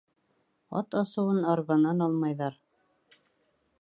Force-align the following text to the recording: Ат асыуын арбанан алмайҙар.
Ат 0.79 0.95
асыуын 1.01 1.45
арбанан 1.51 2.01
алмайҙар. 2.07 2.57